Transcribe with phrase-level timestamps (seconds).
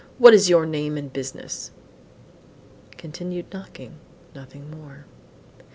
[0.17, 1.69] What is your name and business?"
[2.97, 3.99] Continued knocking
[4.33, 5.05] nothing more.